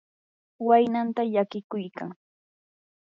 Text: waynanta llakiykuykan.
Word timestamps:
waynanta 0.67 1.21
llakiykuykan. 1.33 2.09